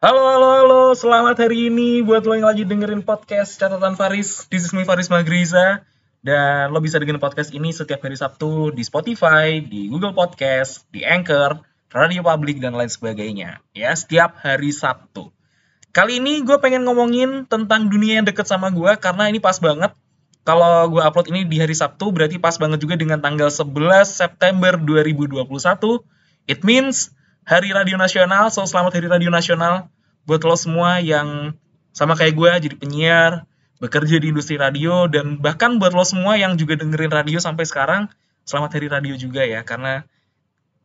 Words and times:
Halo, 0.00 0.24
halo, 0.32 0.48
halo. 0.56 0.82
Selamat 0.96 1.44
hari 1.44 1.68
ini 1.68 2.00
buat 2.00 2.24
lo 2.24 2.32
yang 2.32 2.48
lagi 2.48 2.64
dengerin 2.64 3.04
podcast 3.04 3.60
Catatan 3.60 4.00
Faris. 4.00 4.48
This 4.48 4.64
is 4.64 4.72
me, 4.72 4.88
Faris 4.88 5.12
Magriza. 5.12 5.84
Dan 6.24 6.72
lo 6.72 6.80
bisa 6.80 6.96
dengerin 6.96 7.20
podcast 7.20 7.52
ini 7.52 7.68
setiap 7.68 8.00
hari 8.00 8.16
Sabtu 8.16 8.72
di 8.72 8.80
Spotify, 8.80 9.60
di 9.60 9.92
Google 9.92 10.16
Podcast, 10.16 10.88
di 10.88 11.04
Anchor, 11.04 11.60
Radio 11.92 12.24
Public, 12.24 12.64
dan 12.64 12.80
lain 12.80 12.88
sebagainya. 12.88 13.60
Ya, 13.76 13.92
setiap 13.92 14.40
hari 14.40 14.72
Sabtu. 14.72 15.36
Kali 15.92 16.16
ini 16.16 16.48
gue 16.48 16.56
pengen 16.64 16.88
ngomongin 16.88 17.44
tentang 17.44 17.92
dunia 17.92 18.24
yang 18.24 18.24
deket 18.24 18.48
sama 18.48 18.72
gue 18.72 18.96
karena 18.96 19.28
ini 19.28 19.36
pas 19.36 19.60
banget. 19.60 19.92
Kalau 20.48 20.96
gue 20.96 21.04
upload 21.04 21.28
ini 21.28 21.44
di 21.44 21.60
hari 21.60 21.76
Sabtu 21.76 22.08
berarti 22.08 22.40
pas 22.40 22.56
banget 22.56 22.80
juga 22.80 22.96
dengan 22.96 23.20
tanggal 23.20 23.52
11 23.52 23.68
September 24.08 24.80
2021. 24.80 25.44
It 26.48 26.64
means 26.64 27.12
Hari 27.48 27.72
Radio 27.72 27.96
Nasional, 27.96 28.52
so 28.52 28.64
selamat 28.68 29.00
Hari 29.00 29.08
Radio 29.08 29.30
Nasional 29.32 29.88
buat 30.28 30.44
lo 30.44 30.56
semua 30.56 31.00
yang 31.00 31.56
sama 31.90 32.14
kayak 32.14 32.36
gue 32.36 32.50
jadi 32.70 32.76
penyiar, 32.76 33.32
bekerja 33.80 34.20
di 34.20 34.30
industri 34.30 34.60
radio 34.60 35.08
dan 35.08 35.40
bahkan 35.40 35.80
buat 35.80 35.96
lo 35.96 36.04
semua 36.04 36.36
yang 36.36 36.60
juga 36.60 36.76
dengerin 36.76 37.10
radio 37.10 37.40
sampai 37.40 37.64
sekarang, 37.64 38.12
selamat 38.44 38.76
Hari 38.76 38.88
Radio 38.92 39.14
juga 39.16 39.42
ya 39.42 39.64
karena 39.64 40.04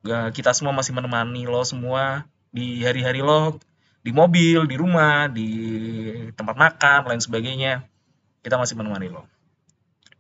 uh, 0.08 0.32
kita 0.32 0.56
semua 0.56 0.72
masih 0.72 0.96
menemani 0.96 1.44
lo 1.44 1.62
semua 1.68 2.24
di 2.56 2.82
hari-hari 2.88 3.20
lo 3.20 3.60
di 4.06 4.14
mobil, 4.14 4.70
di 4.70 4.76
rumah, 4.78 5.26
di 5.26 5.50
tempat 6.38 6.54
makan, 6.54 7.10
lain 7.10 7.22
sebagainya. 7.22 7.90
Kita 8.46 8.62
masih 8.62 8.78
menemani 8.78 9.10
lo. 9.10 9.26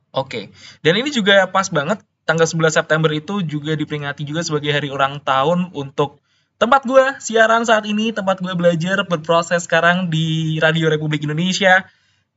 Oke, 0.09 0.49
dan 0.81 0.97
ini 0.97 1.13
juga 1.13 1.45
pas 1.45 1.69
banget 1.69 2.01
tanggal 2.25 2.49
11 2.49 2.81
September 2.81 3.11
itu 3.13 3.45
juga 3.45 3.77
diperingati 3.77 4.25
juga 4.25 4.41
sebagai 4.41 4.73
hari 4.73 4.89
ulang 4.89 5.21
tahun 5.21 5.69
untuk 5.69 6.24
tempat 6.55 6.87
gue 6.87 7.05
siaran 7.19 7.67
saat 7.67 7.83
ini, 7.83 8.15
tempat 8.15 8.39
gue 8.39 8.53
belajar 8.55 9.03
berproses 9.03 9.67
sekarang 9.67 10.07
di 10.07 10.57
Radio 10.63 10.87
Republik 10.87 11.27
Indonesia 11.27 11.83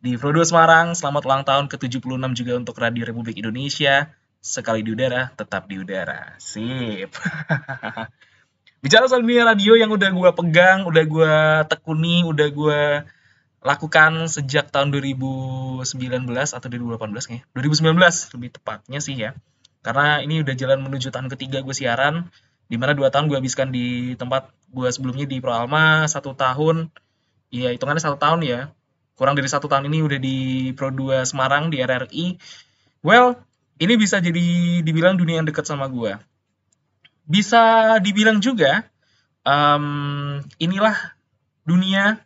di 0.02 0.18
2 0.18 0.42
Semarang. 0.42 0.94
Selamat 0.94 1.22
ulang 1.26 1.42
tahun 1.46 1.66
ke-76 1.70 2.22
juga 2.34 2.52
untuk 2.58 2.76
Radio 2.82 3.06
Republik 3.06 3.38
Indonesia. 3.38 4.10
Sekali 4.38 4.86
di 4.86 4.94
udara, 4.94 5.30
tetap 5.34 5.66
di 5.66 5.78
udara. 5.78 6.34
Sip. 6.38 7.10
Bicara 8.82 9.10
soal 9.10 9.26
dunia 9.26 9.42
radio 9.42 9.74
yang 9.74 9.90
udah 9.90 10.10
gue 10.14 10.30
pegang, 10.38 10.86
udah 10.86 11.04
gue 11.04 11.34
tekuni, 11.66 12.22
udah 12.22 12.46
gue 12.46 12.80
lakukan 13.58 14.30
sejak 14.30 14.70
tahun 14.70 14.94
2019 14.94 15.82
atau 16.30 16.66
2018 16.70 17.34
nih. 17.34 17.40
2019 17.58 18.38
lebih 18.38 18.50
tepatnya 18.54 18.98
sih 19.02 19.18
ya. 19.18 19.34
Karena 19.82 20.22
ini 20.22 20.46
udah 20.46 20.54
jalan 20.54 20.78
menuju 20.86 21.10
tahun 21.10 21.26
ketiga 21.26 21.66
gue 21.66 21.74
siaran 21.74 22.30
di 22.68 22.76
mana 22.76 22.92
dua 22.92 23.08
tahun 23.08 23.32
gue 23.32 23.36
habiskan 23.40 23.72
di 23.72 24.14
tempat 24.14 24.52
gue 24.68 24.88
sebelumnya 24.92 25.24
di 25.24 25.40
Pro 25.40 25.56
Alma 25.56 26.04
satu 26.04 26.36
tahun. 26.36 26.92
Ya 27.48 27.72
hitungannya 27.72 28.04
satu 28.04 28.20
tahun 28.20 28.44
ya. 28.44 28.60
Kurang 29.16 29.34
dari 29.34 29.48
satu 29.48 29.66
tahun 29.66 29.88
ini 29.90 29.98
udah 30.04 30.18
di 30.20 30.36
Pro 30.78 30.94
2 30.94 31.26
Semarang 31.26 31.74
di 31.74 31.82
RRI 31.82 32.38
well 33.02 33.38
ini 33.78 33.94
bisa 33.98 34.18
jadi 34.22 34.46
dibilang 34.82 35.18
dunia 35.18 35.42
yang 35.42 35.48
dekat 35.48 35.66
sama 35.66 35.86
gue 35.90 36.14
bisa 37.28 37.96
dibilang 38.00 38.40
juga 38.40 38.88
um, 39.44 40.40
inilah 40.56 40.96
dunia 41.68 42.24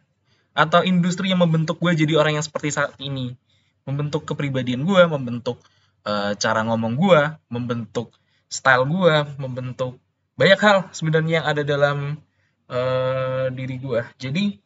atau 0.54 0.86
industri 0.86 1.34
yang 1.34 1.42
membentuk 1.42 1.82
gue 1.82 1.90
jadi 2.06 2.14
orang 2.14 2.38
yang 2.38 2.46
seperti 2.46 2.70
saat 2.70 2.94
ini. 3.02 3.34
Membentuk 3.82 4.22
kepribadian 4.22 4.86
gue 4.86 5.02
membentuk 5.10 5.58
uh, 6.06 6.38
cara 6.38 6.62
ngomong 6.62 6.94
gue 6.94 7.20
membentuk 7.50 8.14
style 8.46 8.86
gue 8.86 9.26
membentuk 9.42 9.98
banyak 10.36 10.60
hal 10.60 10.78
sebenarnya 10.90 11.42
yang 11.42 11.46
ada 11.46 11.62
dalam 11.62 12.20
uh, 12.72 13.46
diri 13.52 13.76
gue. 13.78 14.00
Jadi 14.16 14.56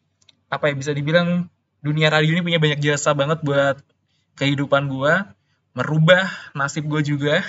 apa 0.46 0.70
ya 0.70 0.74
bisa 0.78 0.94
dibilang 0.94 1.50
dunia 1.82 2.10
radio 2.10 2.38
ini 2.38 2.42
punya 2.42 2.62
banyak 2.62 2.80
jasa 2.82 3.14
banget 3.14 3.42
buat 3.42 3.82
kehidupan 4.38 4.86
gue, 4.90 5.14
merubah 5.74 6.30
nasib 6.54 6.86
gue 6.86 7.02
juga. 7.02 7.42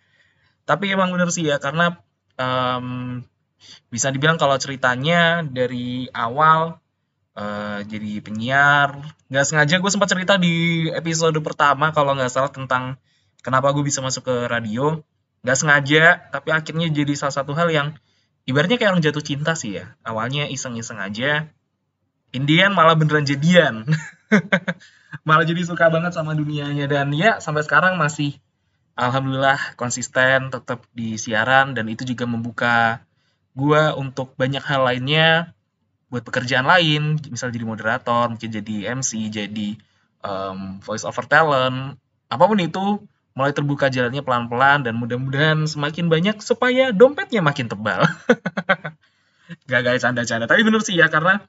Tapi 0.68 0.92
emang 0.92 1.12
bener 1.12 1.28
sih 1.34 1.44
ya 1.44 1.58
karena 1.58 1.98
um, 2.38 3.20
bisa 3.92 4.08
dibilang 4.08 4.40
kalau 4.40 4.56
ceritanya 4.56 5.44
dari 5.44 6.08
awal 6.14 6.80
uh, 7.36 7.80
jadi 7.84 8.24
penyiar, 8.24 8.96
nggak 9.28 9.44
sengaja 9.44 9.76
gue 9.82 9.90
sempat 9.92 10.08
cerita 10.08 10.40
di 10.40 10.88
episode 10.94 11.36
pertama 11.44 11.92
kalau 11.92 12.16
nggak 12.16 12.32
salah 12.32 12.52
tentang 12.52 12.96
kenapa 13.44 13.72
gue 13.74 13.84
bisa 13.84 14.00
masuk 14.00 14.28
ke 14.30 14.36
radio 14.48 15.02
nggak 15.40 15.56
sengaja 15.56 16.20
tapi 16.28 16.52
akhirnya 16.52 16.88
jadi 16.92 17.12
salah 17.16 17.34
satu 17.34 17.56
hal 17.56 17.72
yang 17.72 17.96
ibaratnya 18.44 18.76
kayak 18.76 18.96
orang 18.96 19.04
jatuh 19.04 19.24
cinta 19.24 19.52
sih 19.56 19.80
ya. 19.80 19.96
Awalnya 20.04 20.48
iseng-iseng 20.52 21.00
aja 21.00 21.48
Indian 22.30 22.70
malah 22.70 22.94
beneran 22.94 23.26
jadian. 23.26 23.86
Malah 25.26 25.42
jadi 25.42 25.66
suka 25.66 25.90
banget 25.90 26.14
sama 26.14 26.38
dunianya. 26.38 26.86
Dan 26.86 27.10
ya 27.10 27.42
sampai 27.42 27.66
sekarang 27.66 27.98
masih 27.98 28.38
alhamdulillah 28.94 29.74
konsisten 29.74 30.54
tetap 30.54 30.86
di 30.94 31.18
siaran 31.18 31.74
dan 31.74 31.90
itu 31.90 32.06
juga 32.06 32.30
membuka 32.30 33.02
gua 33.58 33.98
untuk 33.98 34.38
banyak 34.38 34.62
hal 34.62 34.86
lainnya 34.86 35.50
buat 36.06 36.22
pekerjaan 36.22 36.66
lain. 36.66 37.18
Misal 37.26 37.50
jadi 37.50 37.66
moderator 37.66 38.30
mungkin 38.30 38.50
jadi 38.54 38.94
MC 38.94 39.26
jadi 39.34 39.74
um, 40.22 40.78
voice 40.78 41.02
over 41.02 41.26
talent 41.26 41.98
apa 42.30 42.44
pun 42.46 42.58
itu 42.62 43.02
mulai 43.40 43.56
terbuka 43.56 43.88
jalannya 43.88 44.20
pelan-pelan 44.20 44.84
dan 44.84 45.00
mudah-mudahan 45.00 45.64
semakin 45.64 46.12
banyak 46.12 46.36
supaya 46.44 46.92
dompetnya 46.92 47.40
makin 47.40 47.72
tebal. 47.72 48.04
Gak 49.70 49.80
guys, 49.80 50.04
canda-canda. 50.04 50.44
Tapi 50.44 50.60
bener 50.60 50.84
sih 50.84 51.00
ya 51.00 51.08
karena 51.08 51.40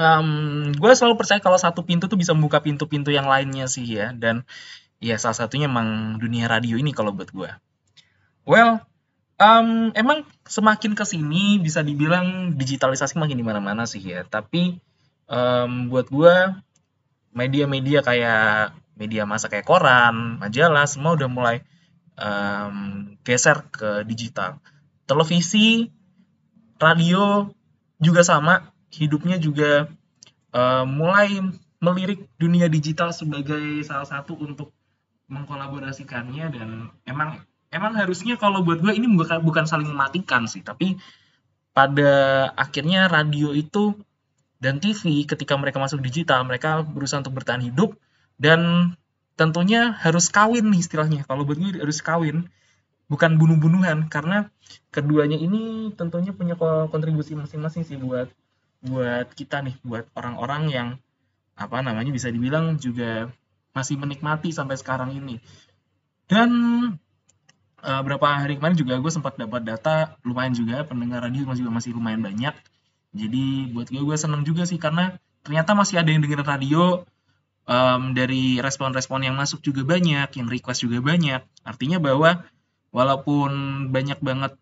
um, 0.00 0.72
gue 0.72 0.92
selalu 0.96 1.20
percaya 1.20 1.44
kalau 1.44 1.60
satu 1.60 1.84
pintu 1.84 2.08
tuh 2.08 2.16
bisa 2.16 2.32
membuka 2.32 2.64
pintu-pintu 2.64 3.12
yang 3.12 3.28
lainnya 3.28 3.68
sih 3.68 3.84
ya. 3.84 4.16
Dan 4.16 4.48
ya 4.96 5.20
salah 5.20 5.36
satunya 5.36 5.68
emang 5.68 6.16
dunia 6.16 6.48
radio 6.48 6.80
ini 6.80 6.96
kalau 6.96 7.12
buat 7.12 7.28
gue. 7.28 7.52
Well, 8.48 8.80
um, 9.36 9.92
emang 9.92 10.24
semakin 10.48 10.96
ke 10.96 11.04
sini 11.04 11.60
bisa 11.60 11.84
dibilang 11.84 12.56
digitalisasi 12.56 13.20
makin 13.20 13.36
di 13.36 13.44
mana-mana 13.44 13.84
sih 13.84 14.00
ya. 14.00 14.24
Tapi 14.24 14.80
um, 15.28 15.92
buat 15.92 16.08
gue 16.08 16.34
media-media 17.36 18.00
kayak 18.00 18.72
media 19.00 19.24
masa 19.24 19.48
kayak 19.48 19.64
koran, 19.64 20.36
majalah, 20.36 20.84
semua 20.84 21.16
udah 21.16 21.26
mulai 21.32 21.64
um, 22.20 23.16
geser 23.24 23.64
ke 23.72 24.04
digital. 24.04 24.60
Televisi, 25.08 25.88
radio 26.76 27.48
juga 27.96 28.20
sama, 28.20 28.68
hidupnya 28.92 29.40
juga 29.40 29.88
um, 30.52 30.84
mulai 30.84 31.40
melirik 31.80 32.28
dunia 32.36 32.68
digital 32.68 33.16
sebagai 33.16 33.80
salah 33.88 34.04
satu 34.04 34.36
untuk 34.36 34.76
mengkolaborasikannya 35.32 36.46
dan 36.52 36.68
emang 37.08 37.40
emang 37.72 37.96
harusnya 37.96 38.36
kalau 38.36 38.60
buat 38.60 38.84
gue 38.84 38.92
ini 38.92 39.08
bukan 39.16 39.40
bukan 39.40 39.64
saling 39.64 39.88
mematikan 39.88 40.44
sih, 40.44 40.60
tapi 40.60 41.00
pada 41.72 42.50
akhirnya 42.58 43.08
radio 43.08 43.56
itu 43.56 43.96
dan 44.60 44.76
TV 44.76 45.24
ketika 45.24 45.56
mereka 45.56 45.80
masuk 45.80 46.04
digital 46.04 46.44
mereka 46.44 46.84
berusaha 46.84 47.24
untuk 47.24 47.32
bertahan 47.40 47.64
hidup 47.64 47.96
dan 48.40 48.92
tentunya 49.36 49.92
harus 50.00 50.32
kawin 50.32 50.72
nih 50.72 50.80
istilahnya. 50.80 51.28
Kalau 51.28 51.44
buat 51.44 51.60
gue 51.60 51.76
harus 51.76 52.00
kawin 52.00 52.48
bukan 53.12 53.36
bunuh-bunuhan. 53.36 54.08
Karena 54.08 54.48
keduanya 54.88 55.36
ini 55.36 55.92
tentunya 55.92 56.32
punya 56.32 56.56
kontribusi 56.88 57.36
masing-masing 57.36 57.84
sih 57.84 58.00
buat 58.00 58.32
buat 58.80 59.28
kita 59.36 59.60
nih. 59.60 59.76
Buat 59.84 60.08
orang-orang 60.16 60.62
yang 60.72 60.88
apa 61.56 61.84
namanya 61.84 62.08
bisa 62.08 62.32
dibilang 62.32 62.80
juga 62.80 63.28
masih 63.76 64.00
menikmati 64.00 64.56
sampai 64.56 64.80
sekarang 64.80 65.12
ini. 65.12 65.36
Dan 66.24 66.50
uh, 67.84 68.00
berapa 68.00 68.24
hari 68.24 68.56
kemarin 68.56 68.76
juga 68.80 68.96
gue 69.04 69.12
sempat 69.12 69.36
dapat 69.36 69.68
data 69.68 70.16
lumayan 70.24 70.56
juga. 70.56 70.80
Pendengar 70.88 71.28
radio 71.28 71.44
masih 71.44 71.68
masih 71.68 71.92
lumayan 71.92 72.24
banyak. 72.24 72.56
Jadi 73.12 73.68
buat 73.76 73.92
gue 73.92 74.00
gue 74.00 74.16
seneng 74.16 74.48
juga 74.48 74.64
sih. 74.64 74.80
Karena 74.80 75.12
ternyata 75.44 75.76
masih 75.76 76.00
ada 76.00 76.08
yang 76.08 76.24
dengerin 76.24 76.48
radio 76.48 77.04
um, 77.66 78.12
dari 78.16 78.62
respon-respon 78.62 79.26
yang 79.26 79.36
masuk 79.36 79.60
juga 79.60 79.82
banyak, 79.84 80.28
yang 80.36 80.48
request 80.48 80.86
juga 80.86 81.02
banyak. 81.02 81.42
Artinya 81.64 81.98
bahwa 82.00 82.44
walaupun 82.94 83.50
banyak 83.90 84.18
banget 84.22 84.52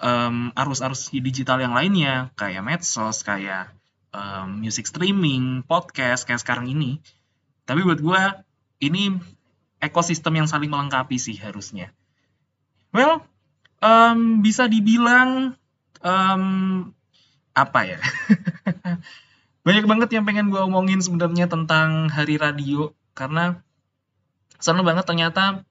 um, 0.00 0.50
arus-arus 0.54 1.10
digital 1.14 1.62
yang 1.62 1.72
lainnya, 1.72 2.34
kayak 2.34 2.64
medsos, 2.64 3.22
kayak 3.22 3.72
um, 4.14 4.60
music 4.62 4.88
streaming, 4.88 5.62
podcast, 5.66 6.26
kayak 6.26 6.42
sekarang 6.42 6.70
ini, 6.70 7.02
tapi 7.64 7.80
buat 7.82 8.00
gue 8.00 8.22
ini 8.84 9.16
ekosistem 9.80 10.40
yang 10.40 10.48
saling 10.48 10.68
melengkapi 10.68 11.16
sih 11.20 11.36
harusnya. 11.40 11.92
Well, 12.94 13.26
um, 13.82 14.40
bisa 14.40 14.70
dibilang 14.70 15.58
um, 16.00 16.44
apa 17.52 17.80
ya? 17.84 17.98
banyak 19.64 19.84
banget 19.88 20.08
yang 20.12 20.24
pengen 20.28 20.52
gue 20.52 20.60
omongin 20.60 21.00
sebenarnya 21.00 21.48
tentang 21.48 22.12
hari 22.12 22.36
radio 22.36 22.92
karena 23.16 23.64
seneng 24.60 24.84
banget 24.84 25.08
ternyata 25.08 25.64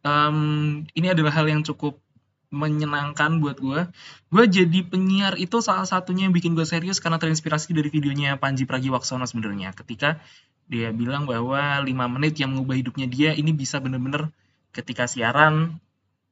um, 0.00 0.82
ini 0.96 1.12
adalah 1.12 1.36
hal 1.36 1.44
yang 1.44 1.60
cukup 1.60 2.00
menyenangkan 2.48 3.42
buat 3.42 3.60
gue. 3.60 3.90
Gue 4.32 4.44
jadi 4.48 4.80
penyiar 4.86 5.36
itu 5.36 5.60
salah 5.60 5.84
satunya 5.84 6.30
yang 6.30 6.34
bikin 6.34 6.56
gue 6.56 6.64
serius 6.64 7.02
karena 7.02 7.20
terinspirasi 7.20 7.76
dari 7.76 7.92
videonya 7.92 8.40
Panji 8.40 8.64
Pragiwaksono 8.64 9.28
sebenarnya. 9.28 9.76
Ketika 9.76 10.22
dia 10.66 10.90
bilang 10.90 11.28
bahwa 11.28 11.84
5 11.84 11.86
menit 11.86 12.40
yang 12.40 12.56
mengubah 12.56 12.80
hidupnya 12.80 13.06
dia 13.06 13.30
ini 13.36 13.54
bisa 13.54 13.78
bener-bener 13.78 14.34
ketika 14.74 15.06
siaran 15.06 15.78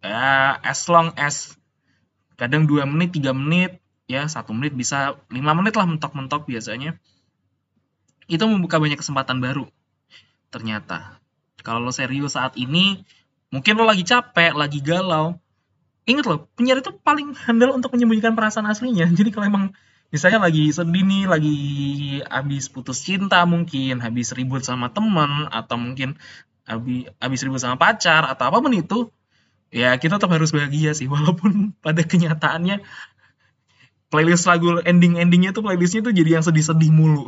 ya 0.02 0.58
as 0.58 0.88
long 0.90 1.14
as 1.20 1.54
kadang 2.40 2.66
2 2.66 2.82
menit, 2.88 3.14
3 3.14 3.30
menit, 3.30 3.83
ya 4.10 4.28
satu 4.28 4.52
menit 4.52 4.76
bisa 4.76 5.18
5 5.28 5.58
menit 5.58 5.74
lah 5.74 5.86
mentok-mentok 5.88 6.48
biasanya. 6.48 6.96
Itu 8.24 8.48
membuka 8.48 8.80
banyak 8.80 9.00
kesempatan 9.00 9.40
baru. 9.40 9.68
Ternyata. 10.48 11.20
Kalau 11.64 11.80
lo 11.80 11.92
serius 11.92 12.36
saat 12.36 12.56
ini, 12.60 13.04
mungkin 13.48 13.80
lo 13.80 13.88
lagi 13.88 14.04
capek, 14.04 14.52
lagi 14.52 14.84
galau, 14.84 15.40
inget 16.04 16.24
loh 16.28 16.48
penyiar 16.56 16.84
itu 16.84 16.92
paling 17.00 17.32
handal 17.32 17.72
untuk 17.72 17.92
menyembunyikan 17.96 18.36
perasaan 18.36 18.68
aslinya 18.68 19.08
jadi 19.18 19.28
kalau 19.32 19.48
emang 19.48 19.64
misalnya 20.12 20.46
lagi 20.46 20.70
sedih 20.70 21.04
nih 21.04 21.24
lagi 21.26 21.58
habis 22.28 22.68
putus 22.70 23.02
cinta 23.02 23.42
mungkin 23.48 24.04
habis 24.04 24.30
ribut 24.36 24.62
sama 24.62 24.92
temen 24.92 25.48
atau 25.50 25.76
mungkin 25.80 26.20
habis 26.68 27.08
habis 27.18 27.40
ribut 27.42 27.60
sama 27.60 27.80
pacar 27.80 28.28
atau 28.28 28.44
apa 28.52 28.58
pun 28.60 28.72
itu 28.76 28.98
ya 29.74 29.96
kita 29.96 30.20
tetap 30.20 30.30
harus 30.30 30.52
bahagia 30.52 30.92
sih 30.92 31.08
walaupun 31.12 31.74
pada 31.80 32.04
kenyataannya 32.04 32.84
playlist 34.14 34.46
lagu 34.46 34.78
ending 34.86 35.18
endingnya 35.18 35.50
tuh 35.50 35.66
playlistnya 35.66 36.06
tuh 36.06 36.14
jadi 36.14 36.38
yang 36.38 36.44
sedih-sedih 36.46 36.94
mulu 36.94 37.26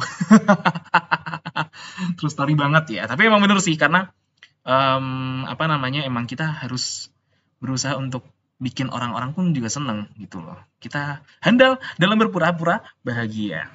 terus 2.17 2.31
story 2.31 2.55
banget 2.55 2.94
ya 2.94 3.03
tapi 3.11 3.27
emang 3.27 3.43
bener 3.43 3.59
sih 3.59 3.75
karena 3.75 4.15
um, 4.62 5.43
apa 5.50 5.67
namanya 5.67 6.06
emang 6.06 6.31
kita 6.31 6.47
harus 6.62 7.11
berusaha 7.59 7.99
untuk 7.99 8.23
bikin 8.56 8.88
orang-orang 8.88 9.37
pun 9.37 9.53
juga 9.53 9.69
seneng 9.69 10.09
gitu 10.17 10.41
loh. 10.41 10.56
Kita 10.81 11.21
handal 11.44 11.77
dalam 12.00 12.17
berpura-pura 12.17 12.81
bahagia. 13.05 13.69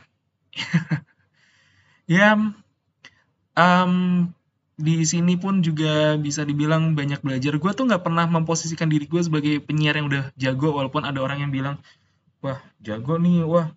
ya, 2.09 2.33
um, 3.53 3.93
di 4.81 5.05
sini 5.05 5.37
pun 5.37 5.61
juga 5.61 6.17
bisa 6.17 6.41
dibilang 6.41 6.97
banyak 6.97 7.21
belajar. 7.21 7.61
Gue 7.61 7.71
tuh 7.77 7.85
nggak 7.85 8.01
pernah 8.01 8.25
memposisikan 8.25 8.89
diri 8.89 9.05
gue 9.05 9.21
sebagai 9.21 9.61
penyiar 9.61 10.01
yang 10.01 10.09
udah 10.09 10.33
jago, 10.33 10.73
walaupun 10.73 11.05
ada 11.05 11.21
orang 11.21 11.45
yang 11.45 11.53
bilang, 11.53 11.77
wah 12.41 12.59
jago 12.81 13.15
nih, 13.21 13.45
wah 13.45 13.73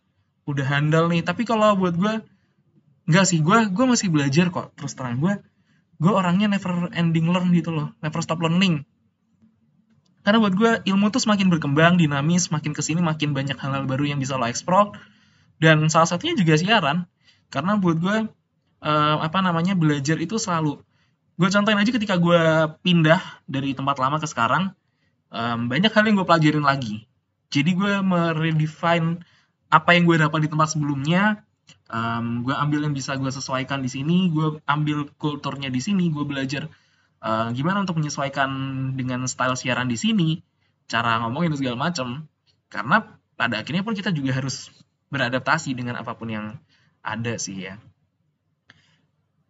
udah 0.48 0.66
handal 0.66 1.08
nih. 1.08 1.24
Tapi 1.24 1.44
kalau 1.48 1.76
buat 1.76 1.94
gue, 1.96 2.20
nggak 3.08 3.24
sih, 3.28 3.40
gue 3.40 3.68
gue 3.70 3.84
masih 3.84 4.08
belajar 4.10 4.48
kok. 4.50 4.72
Terus 4.76 4.92
terang 4.96 5.20
gue, 5.20 5.38
gue 6.00 6.12
orangnya 6.12 6.50
never 6.50 6.90
ending 6.92 7.30
learn 7.30 7.52
gitu 7.52 7.70
loh, 7.72 7.92
never 8.00 8.20
stop 8.24 8.40
learning 8.40 8.84
karena 10.24 10.40
buat 10.40 10.56
gue 10.56 10.72
ilmu 10.88 11.12
tuh 11.12 11.20
semakin 11.20 11.52
berkembang, 11.52 12.00
dinamis, 12.00 12.48
makin 12.48 12.72
ke 12.72 12.80
sini 12.80 13.04
makin 13.04 13.36
banyak 13.36 13.60
hal-hal 13.60 13.84
baru 13.84 14.08
yang 14.08 14.18
bisa 14.18 14.40
lo 14.40 14.48
eksplor. 14.48 14.96
Dan 15.60 15.84
salah 15.92 16.08
satunya 16.08 16.32
juga 16.32 16.56
siaran. 16.56 17.04
Karena 17.52 17.76
buat 17.76 18.00
gue 18.00 18.16
uh, 18.80 19.16
apa 19.20 19.38
namanya 19.44 19.76
belajar 19.76 20.16
itu 20.16 20.40
selalu. 20.40 20.80
Gue 21.36 21.48
contohin 21.52 21.76
aja 21.76 21.92
ketika 21.92 22.16
gue 22.16 22.40
pindah 22.80 23.20
dari 23.44 23.76
tempat 23.76 24.00
lama 24.00 24.16
ke 24.16 24.24
sekarang, 24.24 24.72
um, 25.28 25.68
banyak 25.68 25.92
hal 25.92 26.02
yang 26.08 26.16
gue 26.16 26.26
pelajarin 26.26 26.64
lagi. 26.64 27.04
Jadi 27.48 27.70
gue 27.76 28.00
meredefine 28.02 29.22
apa 29.72 29.90
yang 29.96 30.06
gue 30.06 30.16
dapat 30.20 30.46
di 30.46 30.48
tempat 30.50 30.74
sebelumnya, 30.74 31.42
um, 31.90 32.46
gue 32.46 32.54
ambil 32.54 32.86
yang 32.86 32.94
bisa 32.94 33.18
gue 33.18 33.30
sesuaikan 33.30 33.82
di 33.82 33.90
sini, 33.90 34.30
gue 34.30 34.62
ambil 34.68 35.10
kulturnya 35.18 35.68
di 35.68 35.82
sini, 35.82 36.10
gue 36.14 36.22
belajar 36.22 36.70
uh, 37.24 37.50
gimana 37.50 37.82
untuk 37.82 37.98
menyesuaikan 37.98 38.50
dengan 38.94 39.26
style 39.26 39.58
siaran 39.58 39.90
di 39.90 39.98
sini, 39.98 40.38
cara 40.86 41.18
ngomongin 41.24 41.54
dan 41.54 41.58
segala 41.58 41.76
macam. 41.90 42.08
Karena 42.70 43.02
pada 43.34 43.62
akhirnya 43.62 43.82
pun 43.82 43.94
kita 43.94 44.14
juga 44.14 44.34
harus 44.34 44.70
beradaptasi 45.10 45.74
dengan 45.74 45.98
apa 45.98 46.14
pun 46.14 46.30
yang 46.30 46.46
ada 47.02 47.34
sih 47.38 47.70
ya. 47.70 47.78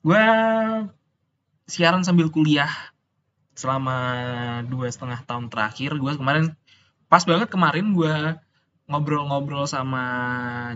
Gue 0.05 0.20
siaran 1.64 2.05
sambil 2.05 2.29
kuliah 2.29 2.69
selama 3.56 3.96
dua 4.69 4.91
setengah 4.93 5.25
tahun 5.25 5.49
terakhir. 5.49 5.96
Gue 5.96 6.12
kemarin 6.19 6.52
pas 7.14 7.22
banget 7.22 7.46
kemarin 7.46 7.94
gue 7.94 8.14
ngobrol-ngobrol 8.90 9.70
sama 9.70 10.05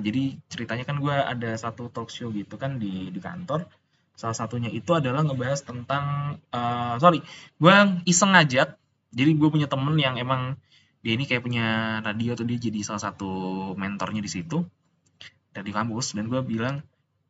jadi 0.06 0.38
ceritanya 0.46 0.86
kan 0.86 1.02
gue 1.02 1.10
ada 1.10 1.50
satu 1.58 1.90
talk 1.90 2.14
show 2.14 2.30
gitu 2.30 2.54
kan 2.54 2.78
di 2.78 3.10
di 3.10 3.18
kantor 3.18 3.66
Salah 4.18 4.34
satunya 4.34 4.66
itu 4.66 4.90
adalah 4.98 5.22
ngebahas 5.22 5.62
tentang 5.62 6.34
uh, 6.50 6.98
sorry, 6.98 7.22
gue 7.62 7.74
iseng 8.02 8.34
aja. 8.34 8.74
Jadi 9.14 9.30
gue 9.38 9.46
punya 9.46 9.70
temen 9.70 9.94
yang 9.94 10.18
emang 10.18 10.58
dia 11.06 11.14
ini 11.14 11.22
kayak 11.30 11.46
punya 11.46 11.66
radio 12.02 12.34
tuh 12.34 12.42
dia 12.42 12.58
jadi 12.58 12.82
salah 12.82 12.98
satu 12.98 13.30
mentornya 13.78 14.18
di 14.18 14.26
situ 14.26 14.66
dari 15.54 15.70
kampus 15.70 16.18
dan 16.18 16.26
gue 16.26 16.42
bilang 16.42 16.82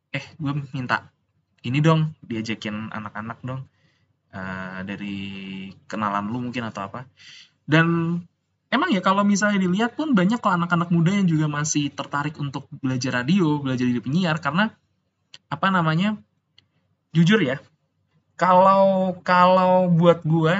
eh 0.09 0.25
gue 0.41 0.51
minta 0.73 1.13
ini 1.61 1.77
dong 1.77 2.17
diajakin 2.25 2.89
anak-anak 2.89 3.37
dong 3.45 3.69
uh, 4.33 4.81
dari 4.81 5.69
kenalan 5.85 6.25
lu 6.25 6.49
mungkin 6.49 6.65
atau 6.65 6.89
apa 6.89 7.05
dan 7.69 8.17
emang 8.69 8.93
ya 8.93 9.01
kalau 9.01 9.25
misalnya 9.25 9.61
dilihat 9.61 9.97
pun 9.97 10.13
banyak 10.13 10.37
kok 10.37 10.53
anak-anak 10.53 10.89
muda 10.93 11.11
yang 11.13 11.27
juga 11.29 11.49
masih 11.49 11.89
tertarik 11.93 12.37
untuk 12.37 12.69
belajar 12.81 13.21
radio 13.21 13.61
belajar 13.61 13.85
jadi 13.85 14.01
penyiar. 14.01 14.37
Karena 14.41 14.69
apa 15.49 15.67
namanya 15.73 16.17
jujur 17.13 17.41
ya 17.41 17.57
kalau 18.37 19.17
kalau 19.25 19.89
buat 19.89 20.21
gue 20.23 20.55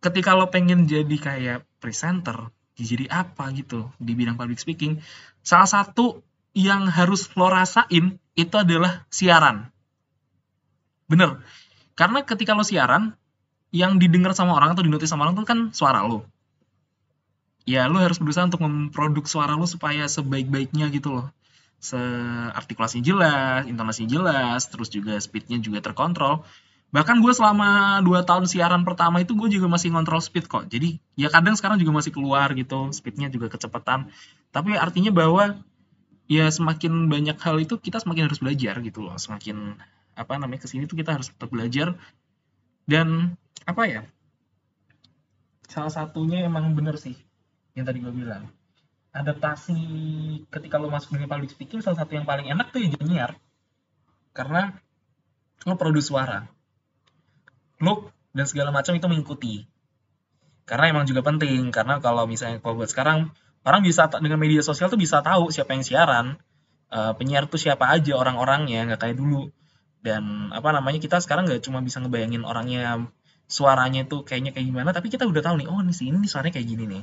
ketika 0.00 0.32
lo 0.34 0.48
pengen 0.48 0.88
jadi 0.88 1.16
kayak 1.20 1.58
presenter 1.78 2.48
jadi 2.78 3.10
apa 3.10 3.50
gitu 3.52 3.90
di 4.00 4.14
bidang 4.14 4.38
public 4.38 4.62
speaking 4.62 5.02
salah 5.44 5.68
satu 5.68 6.24
yang 6.56 6.88
harus 6.88 7.28
lo 7.36 7.52
rasain 7.52 8.18
itu 8.34 8.54
adalah 8.56 9.04
siaran. 9.12 9.68
Bener. 11.10 11.42
Karena 11.98 12.22
ketika 12.22 12.54
lo 12.54 12.64
siaran 12.64 13.14
yang 13.74 14.00
didengar 14.00 14.32
sama 14.32 14.56
orang 14.56 14.72
atau 14.72 14.82
dinotis 14.86 15.10
sama 15.10 15.28
orang 15.28 15.36
itu 15.36 15.44
kan 15.44 15.60
suara 15.76 16.06
lo 16.06 16.24
ya 17.68 17.84
lo 17.92 18.00
harus 18.00 18.16
berusaha 18.16 18.48
untuk 18.48 18.64
memproduksi 18.64 19.36
suara 19.36 19.52
lo 19.52 19.68
supaya 19.68 20.08
sebaik-baiknya 20.08 20.88
gitu 20.88 21.20
loh 21.20 21.28
seartikulasinya 21.78 23.04
jelas, 23.06 23.60
intonasinya 23.70 24.10
jelas, 24.10 24.66
terus 24.66 24.90
juga 24.90 25.14
speednya 25.22 25.62
juga 25.62 25.78
terkontrol. 25.78 26.42
Bahkan 26.90 27.20
gue 27.22 27.32
selama 27.36 28.00
2 28.02 28.24
tahun 28.26 28.44
siaran 28.50 28.82
pertama 28.82 29.22
itu 29.22 29.36
gue 29.38 29.46
juga 29.52 29.70
masih 29.70 29.94
ngontrol 29.94 30.18
speed 30.18 30.50
kok. 30.50 30.66
Jadi 30.66 30.98
ya 31.14 31.30
kadang 31.30 31.54
sekarang 31.54 31.78
juga 31.78 32.02
masih 32.02 32.10
keluar 32.10 32.50
gitu, 32.56 32.90
speednya 32.90 33.30
juga 33.30 33.52
kecepatan. 33.52 34.10
Tapi 34.50 34.74
artinya 34.74 35.14
bahwa 35.14 35.60
ya 36.26 36.50
semakin 36.50 37.06
banyak 37.06 37.38
hal 37.38 37.56
itu 37.62 37.78
kita 37.78 38.02
semakin 38.02 38.26
harus 38.26 38.40
belajar 38.42 38.74
gitu 38.82 39.04
loh. 39.04 39.14
Semakin 39.14 39.78
apa 40.18 40.34
namanya 40.34 40.66
ke 40.66 40.68
sini 40.68 40.90
tuh 40.90 40.98
kita 40.98 41.14
harus 41.14 41.30
tetap 41.30 41.52
belajar. 41.52 41.94
Dan 42.88 43.38
apa 43.68 43.82
ya? 43.84 44.02
Salah 45.68 45.92
satunya 45.92 46.48
emang 46.48 46.72
bener 46.72 46.96
sih 46.96 47.27
yang 47.78 47.86
tadi 47.86 48.02
gue 48.02 48.10
bilang. 48.10 48.50
Adaptasi 49.14 49.78
ketika 50.50 50.76
lo 50.76 50.90
masuk 50.90 51.14
dunia 51.16 51.30
public 51.30 51.54
speaking 51.54 51.80
salah 51.80 52.02
satu 52.02 52.18
yang 52.18 52.26
paling 52.26 52.50
enak 52.50 52.74
tuh 52.74 52.82
ya 52.82 52.92
nyiar 53.00 53.32
karena 54.34 54.74
lo 55.66 55.74
produce 55.74 56.10
suara. 56.10 56.46
Look 57.82 58.10
dan 58.34 58.46
segala 58.46 58.74
macam 58.74 58.94
itu 58.94 59.06
mengikuti. 59.06 59.54
Karena 60.68 60.92
emang 60.92 61.08
juga 61.08 61.24
penting. 61.24 61.74
Karena 61.74 61.98
kalau 61.98 62.28
misalnya 62.28 62.62
kalau 62.62 62.78
buat 62.78 62.90
sekarang 62.90 63.32
orang 63.66 63.80
bisa 63.82 64.06
dengan 64.10 64.38
media 64.38 64.62
sosial 64.62 64.90
tuh 64.92 65.00
bisa 65.00 65.22
tahu 65.22 65.50
siapa 65.50 65.74
yang 65.74 65.82
siaran. 65.82 66.26
Uh, 66.88 67.12
penyiar 67.20 67.44
tuh 67.44 67.60
siapa 67.60 67.84
aja 67.84 68.16
orang-orangnya 68.16 68.92
nggak 68.92 69.00
kayak 69.02 69.16
dulu. 69.18 69.50
Dan 69.98 70.54
apa 70.54 70.70
namanya 70.70 71.02
kita 71.02 71.18
sekarang 71.18 71.50
nggak 71.50 71.66
cuma 71.66 71.82
bisa 71.82 71.98
ngebayangin 71.98 72.46
orangnya 72.46 73.10
suaranya 73.48 74.04
tuh 74.04 74.28
kayaknya 74.28 74.52
kayak 74.52 74.68
gimana 74.68 74.92
tapi 74.92 75.08
kita 75.08 75.24
udah 75.24 75.40
tahu 75.40 75.64
nih 75.64 75.68
oh 75.72 75.80
ini 75.80 75.96
sih 75.96 76.12
ini 76.12 76.28
suaranya 76.28 76.60
kayak 76.60 76.68
gini 76.68 76.84
nih 76.84 77.02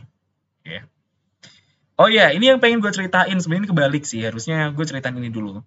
ya. 0.65 0.81
Oh 1.95 2.11
iya, 2.11 2.35
ini 2.35 2.51
yang 2.51 2.59
pengen 2.59 2.83
gue 2.83 2.91
ceritain 2.91 3.37
sebenarnya 3.39 3.71
kebalik 3.71 4.03
sih. 4.03 4.19
Harusnya 4.19 4.73
gue 4.75 4.83
ceritain 4.83 5.15
ini 5.15 5.31
dulu. 5.31 5.63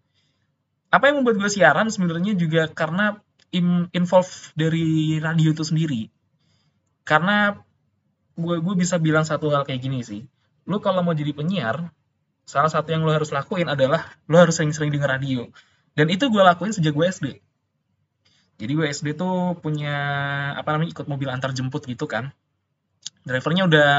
Apa 0.93 1.09
yang 1.09 1.25
membuat 1.25 1.41
gue 1.41 1.51
siaran 1.53 1.89
sebenarnya 1.89 2.37
juga 2.37 2.69
karena 2.69 3.17
in, 3.49 3.89
involve 3.97 4.29
dari 4.53 5.17
radio 5.17 5.57
itu 5.57 5.65
sendiri. 5.65 6.13
Karena 7.09 7.57
gue 8.37 8.57
gue 8.61 8.75
bisa 8.77 9.01
bilang 9.01 9.25
satu 9.25 9.49
hal 9.49 9.65
kayak 9.65 9.81
gini 9.81 10.05
sih. 10.05 10.29
Lu 10.69 10.85
kalau 10.85 11.01
mau 11.01 11.17
jadi 11.17 11.33
penyiar, 11.33 11.89
salah 12.45 12.69
satu 12.69 12.93
yang 12.93 13.09
lo 13.09 13.13
harus 13.17 13.33
lakuin 13.33 13.73
adalah 13.73 14.13
lo 14.29 14.37
harus 14.37 14.61
sering-sering 14.61 14.93
denger 14.93 15.09
radio. 15.09 15.49
Dan 15.97 16.13
itu 16.13 16.29
gue 16.29 16.43
lakuin 16.45 16.77
sejak 16.77 16.93
gue 16.93 17.09
SD. 17.09 17.27
Jadi 18.61 18.73
gue 18.77 18.87
SD 18.91 19.17
tuh 19.17 19.57
punya 19.65 19.97
apa 20.61 20.77
namanya 20.77 20.93
ikut 20.93 21.07
mobil 21.09 21.33
antar 21.33 21.57
jemput 21.57 21.89
gitu 21.89 22.05
kan. 22.05 22.37
Drivernya 23.27 23.69
udah 23.69 23.91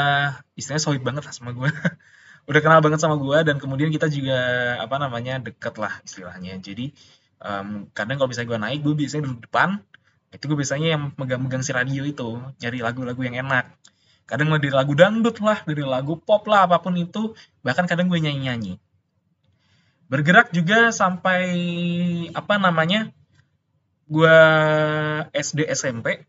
istilahnya 0.58 0.84
solid 0.84 1.04
banget 1.06 1.24
lah 1.28 1.34
sama 1.34 1.52
gue. 1.54 1.70
udah 2.50 2.62
kenal 2.66 2.82
banget 2.82 3.00
sama 3.04 3.16
gue 3.22 3.38
dan 3.46 3.62
kemudian 3.62 3.94
kita 3.94 4.10
juga 4.10 4.40
apa 4.82 4.96
namanya 4.98 5.38
deket 5.38 5.78
lah 5.78 6.02
istilahnya. 6.02 6.58
Jadi 6.58 6.92
um, 7.44 7.86
kadang 7.94 8.18
kalau 8.18 8.30
misalnya 8.32 8.50
gue 8.50 8.60
naik 8.60 8.80
gue 8.82 8.94
biasanya 8.98 9.24
duduk 9.30 9.50
depan. 9.50 9.82
Itu 10.30 10.46
gue 10.50 10.58
biasanya 10.62 10.88
yang 10.98 11.02
megang-megang 11.18 11.66
si 11.66 11.72
radio 11.74 12.06
itu 12.06 12.42
nyari 12.62 12.80
lagu-lagu 12.82 13.22
yang 13.22 13.38
enak. 13.46 13.70
Kadang 14.30 14.50
dari 14.62 14.70
lagu 14.70 14.94
dangdut 14.94 15.42
lah 15.42 15.62
dari 15.66 15.82
lagu 15.82 16.18
pop 16.18 16.46
lah 16.46 16.70
apa 16.70 16.78
pun 16.82 16.94
itu 16.98 17.34
bahkan 17.66 17.90
kadang 17.90 18.10
gue 18.10 18.22
nyanyi 18.22 18.46
nyanyi 18.46 18.74
bergerak 20.10 20.50
juga 20.50 20.90
sampai 20.90 21.46
apa 22.34 22.58
namanya 22.58 23.14
gue 24.10 24.38
SD 25.38 25.70
SMP 25.70 26.26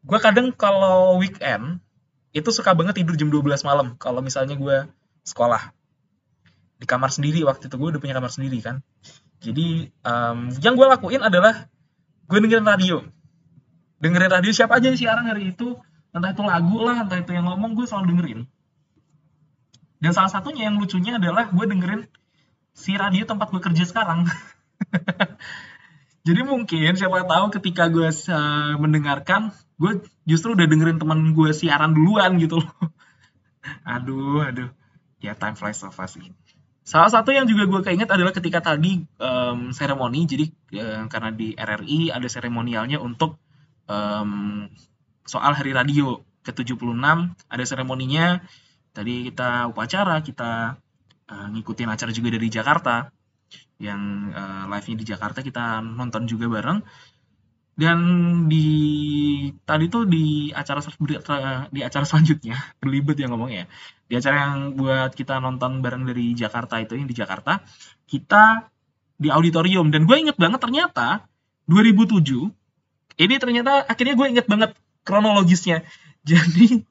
gue 0.00 0.18
kadang 0.24 0.56
kalau 0.56 1.20
weekend 1.20 1.84
itu 2.30 2.50
suka 2.54 2.74
banget 2.78 3.02
tidur 3.02 3.18
jam 3.18 3.28
12 3.28 3.66
malam 3.66 3.98
kalau 3.98 4.22
misalnya 4.22 4.54
gue 4.54 4.86
sekolah. 5.26 5.74
Di 6.80 6.86
kamar 6.88 7.12
sendiri 7.12 7.44
waktu 7.44 7.68
itu 7.68 7.76
gue 7.76 7.88
udah 7.96 8.00
punya 8.00 8.16
kamar 8.16 8.32
sendiri 8.32 8.62
kan. 8.64 8.80
Jadi 9.40 9.90
um, 10.04 10.48
yang 10.62 10.76
gue 10.78 10.86
lakuin 10.86 11.20
adalah 11.20 11.68
gue 12.30 12.38
dengerin 12.38 12.64
radio. 12.64 13.02
Dengerin 14.00 14.30
radio 14.32 14.50
siapa 14.54 14.80
aja 14.80 14.88
yang 14.88 14.98
siaran 15.00 15.26
hari 15.28 15.52
itu? 15.52 15.76
Entah 16.10 16.32
itu 16.32 16.42
lagu 16.42 16.78
lah 16.80 17.04
entah 17.04 17.18
itu 17.20 17.34
yang 17.34 17.46
ngomong 17.50 17.76
gue 17.76 17.84
selalu 17.84 18.16
dengerin. 18.16 18.40
Dan 20.00 20.16
salah 20.16 20.32
satunya 20.32 20.70
yang 20.70 20.80
lucunya 20.80 21.20
adalah 21.20 21.52
gue 21.52 21.64
dengerin 21.68 22.08
si 22.72 22.96
radio 22.96 23.28
tempat 23.28 23.52
gue 23.52 23.60
kerja 23.60 23.84
sekarang. 23.84 24.24
Jadi 26.26 26.40
mungkin 26.44 26.96
siapa 26.96 27.24
tahu 27.24 27.46
ketika 27.60 27.88
gue 27.92 28.08
uh, 28.08 28.74
mendengarkan 28.80 29.52
gue 29.80 30.04
justru 30.28 30.52
udah 30.52 30.68
dengerin 30.68 31.00
teman 31.00 31.32
gue 31.32 31.50
siaran 31.56 31.96
duluan 31.96 32.36
gitu 32.36 32.60
loh. 32.60 32.72
Aduh 33.96 34.44
aduh. 34.44 34.68
Ya 35.20 35.36
time 35.36 35.56
flies 35.56 35.80
so 35.80 35.92
fast 35.92 36.16
sih. 36.16 36.32
Salah 36.80 37.12
satu 37.12 37.28
yang 37.32 37.44
juga 37.44 37.68
gue 37.68 37.80
keinget 37.84 38.08
adalah 38.08 38.32
ketika 38.32 38.60
tadi 38.60 39.04
um, 39.20 39.68
seremoni 39.68 40.24
jadi 40.24 40.46
um, 40.80 41.04
karena 41.12 41.30
di 41.32 41.52
RRI 41.52 42.08
ada 42.08 42.24
seremonialnya 42.24 42.96
untuk 42.96 43.36
um, 43.84 44.64
soal 45.28 45.52
hari 45.52 45.76
radio 45.76 46.24
ke-76 46.44 46.96
ada 47.52 47.64
seremoninya. 47.68 48.40
Tadi 48.96 49.28
kita 49.28 49.68
upacara 49.70 50.24
kita 50.24 50.80
uh, 51.28 51.46
ngikutin 51.52 51.88
acara 51.88 52.10
juga 52.16 52.28
dari 52.32 52.48
Jakarta. 52.48 53.12
Yang 53.80 54.02
uh, 54.36 54.64
live-nya 54.72 54.96
di 54.96 55.06
Jakarta 55.08 55.40
kita 55.40 55.80
nonton 55.84 56.28
juga 56.28 56.48
bareng 56.48 56.80
dan 57.80 57.98
di 58.52 58.68
tadi 59.64 59.88
tuh 59.88 60.04
di 60.04 60.52
acara 60.52 60.84
di 61.72 61.80
acara 61.80 62.04
selanjutnya 62.04 62.60
berlibet 62.84 63.16
ya 63.16 63.32
ngomongnya 63.32 63.64
di 64.04 64.20
acara 64.20 64.52
yang 64.52 64.76
buat 64.76 65.16
kita 65.16 65.40
nonton 65.40 65.80
bareng 65.80 66.04
dari 66.04 66.36
Jakarta 66.36 66.76
itu 66.76 67.00
yang 67.00 67.08
di 67.08 67.16
Jakarta 67.16 67.64
kita 68.04 68.68
di 69.16 69.32
auditorium 69.32 69.88
dan 69.88 70.04
gue 70.04 70.16
inget 70.20 70.36
banget 70.36 70.60
ternyata 70.60 71.24
2007 71.72 72.52
ini 73.20 73.34
ternyata 73.36 73.84
akhirnya 73.84 74.16
gue 74.16 74.26
inget 74.32 74.46
banget 74.48 74.72
kronologisnya. 75.04 75.84
Jadi 76.28 76.84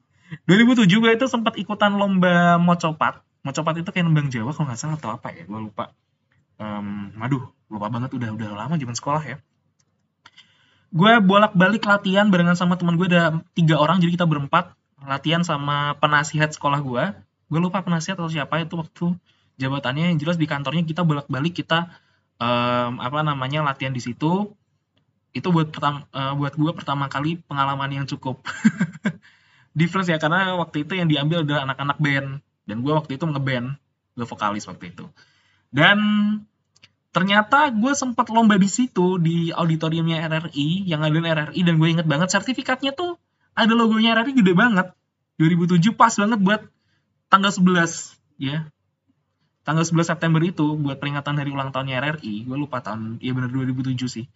2007 0.46 0.86
gue 0.86 1.10
itu 1.18 1.26
sempat 1.26 1.58
ikutan 1.58 1.98
lomba 1.98 2.54
mocopat. 2.62 3.26
Mocopat 3.42 3.82
itu 3.82 3.90
kayak 3.90 4.06
nembang 4.06 4.28
Jawa 4.30 4.54
kalau 4.54 4.70
nggak 4.70 4.78
salah 4.78 4.96
atau 5.00 5.10
apa 5.16 5.34
ya, 5.34 5.42
gue 5.48 5.60
lupa. 5.60 5.90
Um, 6.60 7.10
aduh, 7.18 7.50
lupa 7.72 7.88
banget 7.88 8.12
udah 8.14 8.30
udah 8.36 8.48
lama 8.52 8.76
zaman 8.78 8.94
sekolah 8.94 9.22
ya. 9.26 9.36
Gue 10.90 11.12
bolak-balik 11.22 11.86
latihan 11.86 12.26
barengan 12.28 12.58
sama 12.58 12.74
teman 12.74 12.98
gue 12.98 13.06
ada 13.06 13.38
tiga 13.54 13.78
orang, 13.78 14.02
jadi 14.02 14.18
kita 14.18 14.26
berempat 14.26 14.74
latihan 15.06 15.46
sama 15.46 15.94
penasihat 16.02 16.50
sekolah 16.50 16.80
gue. 16.82 17.04
Gue 17.50 17.60
lupa 17.62 17.82
penasihat 17.82 18.18
atau 18.18 18.30
siapa 18.30 18.62
itu 18.62 18.74
waktu 18.74 19.14
jabatannya 19.60 20.14
yang 20.14 20.18
jelas 20.18 20.40
di 20.40 20.48
kantornya 20.48 20.82
kita 20.82 21.04
bolak-balik 21.04 21.52
kita 21.52 21.92
um, 22.40 22.98
apa 22.98 23.20
namanya 23.20 23.60
latihan 23.60 23.92
di 23.92 24.00
situ 24.00 24.56
itu 25.30 25.48
buat 25.52 25.70
pertama 25.70 26.08
uh, 26.10 26.34
buat 26.34 26.56
gue 26.56 26.72
pertama 26.74 27.06
kali 27.06 27.38
pengalaman 27.46 28.02
yang 28.02 28.06
cukup 28.08 28.42
difference 29.78 30.10
ya 30.10 30.18
karena 30.18 30.58
waktu 30.58 30.82
itu 30.82 30.98
yang 30.98 31.06
diambil 31.06 31.46
adalah 31.46 31.70
anak-anak 31.70 31.98
band 32.02 32.28
dan 32.66 32.76
gue 32.82 32.90
waktu 32.90 33.14
itu 33.14 33.24
ngeband 33.28 33.78
gue 34.18 34.26
vokalis 34.26 34.66
waktu 34.66 34.90
itu 34.90 35.06
dan 35.70 35.98
ternyata 37.10 37.70
gue 37.74 37.92
sempat 37.98 38.30
lomba 38.30 38.54
di 38.54 38.70
situ 38.70 39.18
di 39.18 39.50
auditoriumnya 39.50 40.22
RRI 40.30 40.86
yang 40.86 41.02
ada 41.02 41.18
RRI 41.18 41.60
dan 41.66 41.74
gue 41.76 41.88
inget 41.90 42.06
banget 42.06 42.30
sertifikatnya 42.30 42.94
tuh 42.94 43.18
ada 43.58 43.72
logonya 43.74 44.14
RRI 44.14 44.32
gede 44.38 44.54
banget 44.54 44.94
2007 45.42 45.94
pas 45.98 46.14
banget 46.14 46.38
buat 46.38 46.60
tanggal 47.26 47.50
11 47.50 48.14
ya 48.38 48.70
tanggal 49.66 49.82
11 49.82 50.14
September 50.14 50.42
itu 50.42 50.78
buat 50.78 51.02
peringatan 51.02 51.34
hari 51.34 51.50
ulang 51.50 51.74
tahunnya 51.74 51.98
RRI 51.98 52.46
gue 52.46 52.56
lupa 52.56 52.78
tahun 52.78 53.18
ya 53.18 53.34
bener 53.34 53.50
2007 53.50 54.06
sih 54.06 54.26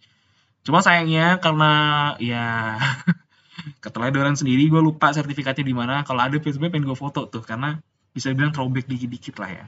Cuma 0.65 0.81
sayangnya 0.81 1.37
karena 1.37 1.71
ya 2.17 2.75
keteledoran 3.85 4.33
sendiri 4.33 4.65
gue 4.65 4.81
lupa 4.81 5.13
sertifikatnya 5.13 5.61
di 5.61 5.77
mana. 5.77 6.01
Kalau 6.01 6.25
ada 6.25 6.35
PSB 6.41 6.73
pengen 6.73 6.89
gue 6.89 6.97
foto 6.97 7.29
tuh 7.29 7.45
karena 7.45 7.77
bisa 8.11 8.33
bilang 8.33 8.49
throwback 8.49 8.89
dikit-dikit 8.89 9.37
lah 9.37 9.49
ya. 9.53 9.65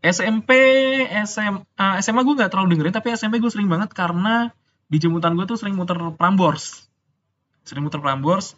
SMP, 0.00 0.50
SMA, 1.28 1.86
SMA 2.00 2.22
gue 2.24 2.34
nggak 2.40 2.50
terlalu 2.50 2.76
dengerin 2.76 2.96
tapi 2.96 3.12
SMP 3.12 3.36
gue 3.36 3.52
sering 3.52 3.68
banget 3.68 3.92
karena 3.92 4.48
di 4.88 4.96
jemputan 4.96 5.36
gue 5.36 5.44
tuh 5.44 5.60
sering 5.60 5.76
muter 5.76 5.96
Prambors. 6.16 6.88
Sering 7.68 7.84
muter 7.84 8.00
Prambors. 8.00 8.56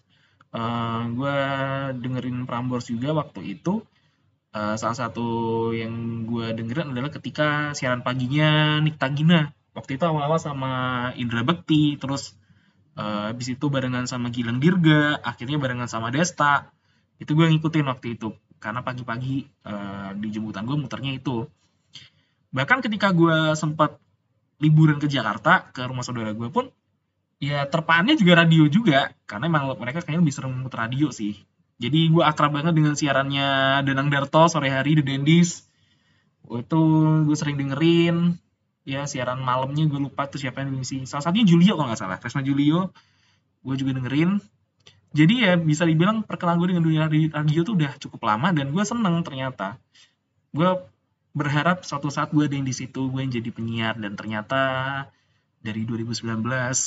Uh, 0.54 1.10
gue 1.18 1.36
dengerin 1.98 2.46
Prambors 2.46 2.86
juga 2.86 3.10
waktu 3.12 3.58
itu. 3.58 3.82
Uh, 4.52 4.76
salah 4.76 5.08
satu 5.08 5.72
yang 5.72 6.24
gue 6.28 6.52
dengerin 6.52 6.92
adalah 6.92 7.08
ketika 7.08 7.72
siaran 7.72 8.04
paginya 8.04 8.78
Nikta 8.84 9.08
Gina 9.08 9.48
waktu 9.72 9.96
itu 9.96 10.04
awal-awal 10.04 10.36
sama 10.36 10.72
Indra 11.16 11.40
Bekti 11.40 11.96
terus 11.96 12.36
uh, 12.96 13.32
habis 13.32 13.56
itu 13.56 13.72
barengan 13.72 14.04
sama 14.04 14.28
Gilang 14.28 14.60
Dirga 14.60 15.20
akhirnya 15.24 15.56
barengan 15.56 15.88
sama 15.88 16.12
Desta 16.12 16.68
itu 17.16 17.32
gue 17.32 17.48
ngikutin 17.48 17.88
waktu 17.88 18.20
itu 18.20 18.36
karena 18.62 18.86
pagi-pagi 18.86 19.42
uh, 19.66 20.14
di 20.14 20.30
jemputan 20.30 20.62
gue 20.62 20.78
muternya 20.78 21.18
itu. 21.18 21.50
Bahkan 22.54 22.78
ketika 22.86 23.10
gue 23.10 23.58
sempat 23.58 23.98
liburan 24.62 25.02
ke 25.02 25.10
Jakarta 25.10 25.74
ke 25.74 25.82
rumah 25.82 26.06
saudara 26.06 26.30
gue 26.30 26.46
pun 26.46 26.70
ya 27.42 27.66
terpaannya 27.66 28.14
juga 28.14 28.46
radio 28.46 28.70
juga. 28.70 29.10
Karena 29.26 29.50
emang 29.50 29.74
mereka 29.74 30.06
kayaknya 30.06 30.22
lebih 30.22 30.34
sering 30.38 30.54
muter 30.54 30.78
radio 30.78 31.10
sih. 31.10 31.34
Jadi 31.82 32.14
gue 32.14 32.22
akrab 32.22 32.54
banget 32.54 32.78
dengan 32.78 32.94
siarannya 32.94 33.82
Danang 33.82 34.06
Darto 34.14 34.46
sore 34.46 34.70
hari 34.70 34.94
The 34.94 35.02
Dendis 35.02 35.66
itu 36.46 36.82
gue 37.26 37.36
sering 37.36 37.58
dengerin. 37.58 38.38
Ya 38.86 39.06
siaran 39.10 39.42
malamnya 39.42 39.90
gue 39.90 39.98
lupa 39.98 40.30
tuh 40.30 40.38
siapa 40.38 40.62
yang 40.62 40.78
ngisi. 40.78 41.02
Salah 41.10 41.26
satunya 41.26 41.46
Julio 41.50 41.74
kalau 41.74 41.90
nggak 41.90 41.98
salah. 41.98 42.18
Tresna 42.22 42.46
Julio 42.46 42.94
gue 43.66 43.74
juga 43.74 43.98
dengerin 43.98 44.38
jadi 45.12 45.34
ya 45.44 45.52
bisa 45.60 45.84
dibilang 45.84 46.24
perkenalan 46.24 46.56
gue 46.56 46.68
dengan 46.72 46.84
dunia 46.84 47.02
radio 47.08 47.60
tuh 47.60 47.76
udah 47.76 47.92
cukup 48.00 48.24
lama 48.24 48.48
dan 48.56 48.72
gue 48.72 48.84
seneng 48.84 49.20
ternyata. 49.20 49.76
Gue 50.56 50.80
berharap 51.36 51.84
suatu 51.84 52.08
saat 52.08 52.32
gue 52.32 52.44
ada 52.44 52.56
yang 52.56 52.64
di 52.64 52.72
situ 52.72 53.08
gue 53.08 53.20
yang 53.20 53.32
jadi 53.32 53.50
penyiar 53.52 53.94
dan 54.00 54.16
ternyata 54.16 54.60
dari 55.60 55.84
2019 55.84 56.44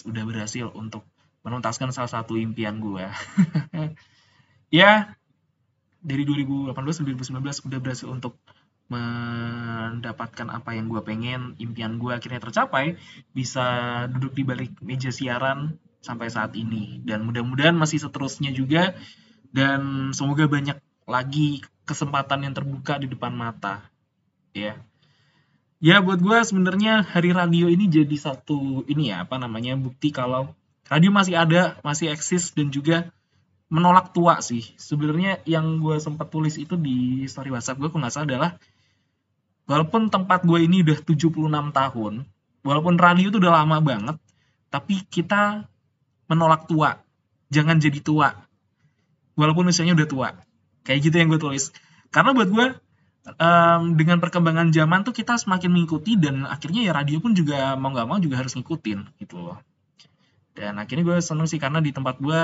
udah 0.10 0.24
berhasil 0.26 0.70
untuk 0.74 1.06
menuntaskan 1.46 1.94
salah 1.94 2.10
satu 2.10 2.36
impian 2.36 2.82
gue. 2.82 3.06
Ya 4.74 5.16
dari 6.02 6.26
2018 6.28 6.74
2019 6.76 7.40
udah 7.70 7.80
berhasil 7.80 8.10
untuk 8.10 8.36
mendapatkan 8.92 10.52
apa 10.52 10.76
yang 10.76 10.90
gue 10.90 11.00
pengen, 11.06 11.56
impian 11.62 11.96
gue 11.96 12.12
akhirnya 12.12 12.44
tercapai, 12.44 12.98
bisa 13.32 13.66
duduk 14.12 14.36
di 14.36 14.44
balik 14.44 14.74
meja 14.84 15.10
siaran 15.10 15.78
sampai 16.06 16.30
saat 16.30 16.54
ini. 16.54 17.02
Dan 17.02 17.26
mudah-mudahan 17.26 17.74
masih 17.74 17.98
seterusnya 17.98 18.54
juga, 18.54 18.94
dan 19.50 20.14
semoga 20.14 20.46
banyak 20.46 20.78
lagi 21.10 21.66
kesempatan 21.90 22.46
yang 22.46 22.54
terbuka 22.54 23.02
di 23.02 23.10
depan 23.10 23.34
mata. 23.34 23.90
Ya, 24.54 24.78
ya 25.82 26.00
buat 26.00 26.22
gue 26.22 26.38
sebenarnya 26.46 27.02
hari 27.02 27.34
radio 27.34 27.68
ini 27.68 27.90
jadi 27.90 28.16
satu 28.16 28.86
ini 28.86 29.12
ya 29.12 29.28
apa 29.28 29.36
namanya 29.36 29.76
bukti 29.76 30.14
kalau 30.14 30.54
radio 30.86 31.12
masih 31.12 31.36
ada, 31.36 31.78
masih 31.82 32.14
eksis 32.14 32.54
dan 32.54 32.70
juga 32.70 33.10
menolak 33.68 34.14
tua 34.14 34.40
sih. 34.42 34.64
Sebenarnya 34.78 35.42
yang 35.44 35.82
gue 35.82 35.98
sempat 35.98 36.30
tulis 36.30 36.56
itu 36.56 36.78
di 36.78 37.26
story 37.26 37.52
WhatsApp 37.52 37.82
gue 37.82 37.90
kalau 37.90 38.02
nggak 38.06 38.14
salah 38.14 38.28
adalah 38.30 38.52
walaupun 39.66 40.14
tempat 40.14 40.46
gue 40.46 40.60
ini 40.62 40.86
udah 40.86 40.98
76 41.02 41.50
tahun, 41.74 42.14
walaupun 42.62 42.96
radio 42.98 43.34
itu 43.34 43.38
udah 43.42 43.54
lama 43.66 43.78
banget, 43.82 44.18
tapi 44.70 45.02
kita 45.10 45.66
menolak 46.32 46.70
tua. 46.70 47.02
Jangan 47.50 47.78
jadi 47.78 48.00
tua. 48.02 48.34
Walaupun 49.36 49.70
usianya 49.70 49.94
udah 49.94 50.08
tua. 50.10 50.30
Kayak 50.86 51.00
gitu 51.10 51.16
yang 51.18 51.30
gue 51.34 51.42
tulis. 51.42 51.74
Karena 52.14 52.32
buat 52.32 52.50
gue, 52.50 52.66
um, 53.36 53.82
dengan 53.98 54.22
perkembangan 54.22 54.70
zaman 54.70 55.02
tuh 55.04 55.14
kita 55.14 55.36
semakin 55.42 55.74
mengikuti 55.74 56.16
dan 56.16 56.46
akhirnya 56.46 56.86
ya 56.86 56.94
radio 56.94 57.18
pun 57.18 57.34
juga 57.34 57.74
mau 57.76 57.92
nggak 57.92 58.08
mau 58.08 58.18
juga 58.22 58.40
harus 58.40 58.54
ngikutin 58.54 59.20
gitu 59.20 59.42
loh. 59.42 59.58
Dan 60.56 60.80
akhirnya 60.80 61.04
gue 61.04 61.18
seneng 61.20 61.50
sih 61.50 61.60
karena 61.60 61.84
di 61.84 61.92
tempat 61.92 62.22
gue 62.22 62.42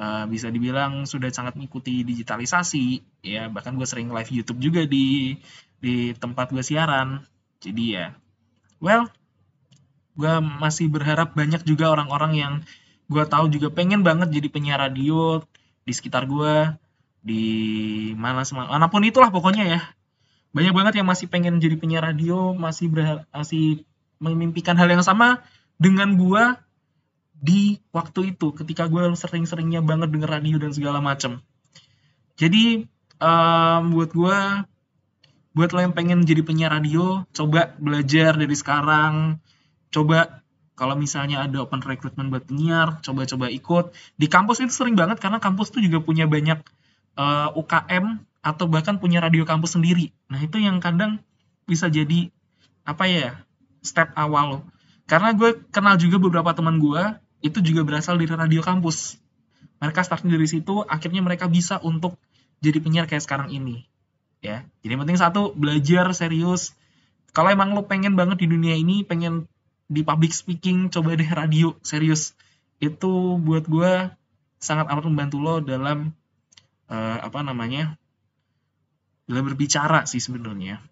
uh, 0.00 0.24
bisa 0.28 0.48
dibilang 0.48 1.04
sudah 1.04 1.28
sangat 1.32 1.56
mengikuti 1.58 2.04
digitalisasi 2.04 3.02
ya 3.24 3.48
bahkan 3.52 3.76
gue 3.76 3.84
sering 3.88 4.12
live 4.12 4.30
YouTube 4.32 4.60
juga 4.60 4.84
di 4.84 5.36
di 5.80 6.16
tempat 6.16 6.52
gue 6.52 6.64
siaran 6.64 7.24
jadi 7.60 7.84
ya 7.84 8.06
well 8.80 9.08
gue 10.16 10.32
masih 10.40 10.88
berharap 10.88 11.36
banyak 11.36 11.60
juga 11.68 11.92
orang-orang 11.92 12.32
yang 12.32 12.52
gue 13.06 13.24
tahu 13.26 13.46
juga 13.50 13.70
pengen 13.70 14.02
banget 14.02 14.30
jadi 14.34 14.48
penyiar 14.50 14.78
radio 14.82 15.42
di 15.86 15.92
sekitar 15.94 16.26
gue 16.26 16.74
di 17.26 17.44
mana 18.18 18.42
mana 18.54 18.86
pun 18.86 19.02
itulah 19.02 19.30
pokoknya 19.30 19.64
ya. 19.66 19.80
Banyak 20.54 20.72
banget 20.72 20.94
yang 21.02 21.06
masih 21.06 21.26
pengen 21.26 21.58
jadi 21.58 21.74
penyiar 21.78 22.06
radio 22.06 22.54
masih 22.54 22.90
masih 23.34 23.86
memimpikan 24.22 24.78
hal 24.78 24.88
yang 24.88 25.04
sama 25.04 25.44
dengan 25.76 26.16
gue 26.16 26.44
di 27.36 27.82
waktu 27.92 28.32
itu 28.34 28.56
ketika 28.56 28.88
gue 28.88 29.12
sering-seringnya 29.12 29.84
banget 29.84 30.08
denger 30.08 30.30
radio 30.40 30.56
dan 30.56 30.72
segala 30.72 31.04
macem. 31.04 31.44
Jadi 32.36 32.88
um, 33.20 33.82
buat 33.92 34.10
gue 34.12 34.38
buat 35.56 35.70
lo 35.72 35.80
yang 35.80 35.96
pengen 35.96 36.24
jadi 36.28 36.44
penyiar 36.44 36.72
radio 36.72 37.24
coba 37.32 37.72
belajar 37.80 38.36
dari 38.36 38.52
sekarang 38.52 39.40
coba 39.88 40.44
kalau 40.76 40.92
misalnya 40.92 41.48
ada 41.48 41.64
open 41.64 41.80
recruitment 41.80 42.28
buat 42.28 42.44
penyiar, 42.44 43.00
coba-coba 43.00 43.48
ikut. 43.48 43.96
Di 44.20 44.28
kampus 44.28 44.60
itu 44.60 44.72
sering 44.76 44.92
banget 44.92 45.16
karena 45.24 45.40
kampus 45.40 45.72
tuh 45.72 45.80
juga 45.80 46.04
punya 46.04 46.28
banyak 46.28 46.60
uh, 47.16 47.48
eh, 47.48 47.60
UKM 47.60 48.20
atau 48.44 48.68
bahkan 48.68 49.00
punya 49.00 49.24
radio 49.24 49.48
kampus 49.48 49.80
sendiri. 49.80 50.12
Nah, 50.28 50.38
itu 50.38 50.60
yang 50.60 50.78
kadang 50.78 51.24
bisa 51.64 51.88
jadi 51.88 52.28
apa 52.84 53.08
ya? 53.08 53.42
step 53.86 54.10
awal 54.18 54.44
lo. 54.50 54.58
Karena 55.06 55.30
gue 55.30 55.62
kenal 55.70 55.94
juga 55.94 56.18
beberapa 56.18 56.50
teman 56.50 56.82
gue 56.82 57.02
itu 57.46 57.62
juga 57.62 57.86
berasal 57.86 58.18
dari 58.18 58.34
radio 58.34 58.58
kampus. 58.58 59.22
Mereka 59.78 60.02
start 60.02 60.26
dari 60.26 60.50
situ, 60.50 60.82
akhirnya 60.82 61.22
mereka 61.22 61.46
bisa 61.46 61.78
untuk 61.78 62.18
jadi 62.58 62.82
penyiar 62.82 63.06
kayak 63.06 63.22
sekarang 63.22 63.54
ini. 63.54 63.86
Ya, 64.42 64.66
jadi 64.82 64.98
penting 64.98 65.14
satu 65.14 65.54
belajar 65.54 66.10
serius. 66.12 66.74
Kalau 67.30 67.54
emang 67.54 67.78
lo 67.78 67.86
pengen 67.86 68.18
banget 68.18 68.42
di 68.42 68.50
dunia 68.50 68.74
ini, 68.74 69.06
pengen 69.06 69.46
di 69.86 70.02
public 70.02 70.34
speaking 70.34 70.90
coba 70.90 71.14
deh 71.14 71.30
radio 71.30 71.74
serius. 71.82 72.34
Itu 72.82 73.40
buat 73.40 73.64
gue 73.70 74.10
sangat 74.60 74.86
amat 74.90 75.04
membantu 75.06 75.38
lo 75.40 75.62
dalam 75.62 76.12
uh, 76.90 77.18
apa 77.22 77.40
namanya 77.46 77.94
dalam 79.26 79.46
berbicara 79.46 80.04
sih 80.06 80.22
sebenarnya. 80.22 80.82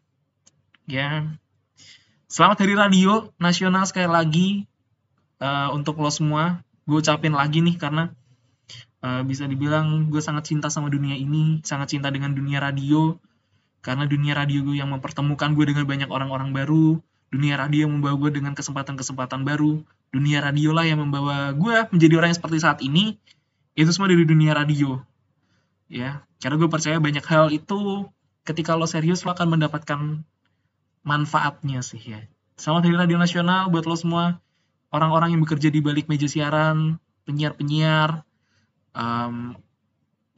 Ya. 0.87 1.27
Selamat 2.31 2.67
hari 2.67 2.75
radio 2.75 3.31
nasional 3.39 3.87
sekali 3.87 4.11
lagi 4.11 4.49
uh, 5.39 5.71
untuk 5.75 5.99
lo 6.01 6.11
semua. 6.11 6.63
Gue 6.85 7.01
ucapin 7.01 7.33
lagi 7.33 7.65
nih 7.65 7.77
karena 7.81 8.13
uh, 9.01 9.23
bisa 9.25 9.49
dibilang 9.49 10.11
gue 10.11 10.21
sangat 10.21 10.51
cinta 10.51 10.69
sama 10.69 10.91
dunia 10.93 11.15
ini 11.17 11.63
sangat 11.63 11.95
cinta 11.99 12.11
dengan 12.11 12.35
dunia 12.35 12.63
radio. 12.63 13.19
Karena 13.85 14.09
dunia 14.09 14.33
radio 14.33 14.65
gue 14.65 14.81
yang 14.81 14.89
mempertemukan 14.89 15.53
gue 15.53 15.65
dengan 15.69 15.85
banyak 15.85 16.09
orang-orang 16.09 16.57
baru 16.57 17.05
dunia 17.35 17.59
radio 17.59 17.91
yang 17.91 17.99
membawa 17.99 18.15
gue 18.15 18.31
dengan 18.39 18.55
kesempatan-kesempatan 18.55 19.43
baru. 19.43 19.83
Dunia 20.15 20.39
radio 20.39 20.71
lah 20.71 20.87
yang 20.87 21.03
membawa 21.03 21.51
gue 21.51 21.77
menjadi 21.91 22.15
orang 22.23 22.31
yang 22.31 22.39
seperti 22.39 22.59
saat 22.63 22.79
ini. 22.87 23.19
Itu 23.75 23.91
semua 23.91 24.07
dari 24.07 24.23
dunia 24.23 24.55
radio. 24.55 25.03
Ya 25.91 26.23
karena 26.39 26.63
gue 26.63 26.71
percaya 26.71 27.03
banyak 27.03 27.27
hal 27.27 27.51
itu 27.51 28.07
ketika 28.47 28.79
lo 28.79 28.87
serius 28.87 29.27
lo 29.27 29.35
akan 29.35 29.59
mendapatkan 29.59 30.23
manfaatnya 31.03 31.83
sih 31.83 31.99
ya. 31.99 32.23
Selamat 32.55 32.87
hari 32.87 32.97
radio 33.03 33.19
nasional 33.19 33.67
buat 33.75 33.83
lo 33.83 33.99
semua. 33.99 34.39
Orang-orang 34.95 35.35
yang 35.35 35.43
bekerja 35.43 35.75
di 35.75 35.83
balik 35.83 36.07
meja 36.07 36.31
siaran 36.31 37.03
penyiar-penyiar 37.27 38.23
um, 38.95 39.59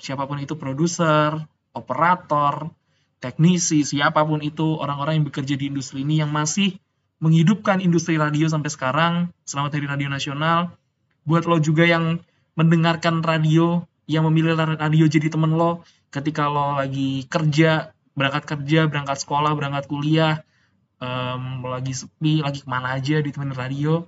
siapa 0.01 0.25
pun 0.25 0.41
itu 0.41 0.57
produser 0.57 1.37
operator 1.77 2.73
teknisi 3.21 3.85
siapa 3.85 4.25
pun 4.25 4.41
itu 4.41 4.77
orang-orang 4.81 5.21
yang 5.21 5.27
bekerja 5.29 5.61
di 5.61 5.69
industri 5.69 6.07
ini 6.07 6.25
yang 6.25 6.33
masih 6.33 6.79
menghidupkan 7.17 7.81
industri 7.81 8.21
radio 8.21 8.47
sampai 8.49 8.69
sekarang. 8.69 9.15
Selamat 9.49 9.77
Hari 9.77 9.87
Radio 9.89 10.09
Nasional. 10.13 10.77
Buat 11.25 11.49
lo 11.49 11.57
juga 11.59 11.89
yang 11.89 12.21
mendengarkan 12.55 13.25
radio, 13.25 13.85
yang 14.07 14.29
memilih 14.29 14.55
radio 14.57 15.05
jadi 15.09 15.33
temen 15.33 15.57
lo 15.57 15.83
ketika 16.13 16.47
lo 16.47 16.79
lagi 16.79 17.27
kerja, 17.27 17.91
berangkat 18.15 18.45
kerja, 18.47 18.87
berangkat 18.87 19.19
sekolah, 19.21 19.53
berangkat 19.57 19.85
kuliah, 19.91 20.45
um, 21.03 21.67
lagi 21.67 21.93
sepi, 21.93 22.45
lagi 22.45 22.63
ke 22.63 22.69
mana 22.69 22.97
aja 22.97 23.19
di 23.21 23.31
temen 23.33 23.53
radio. 23.53 24.07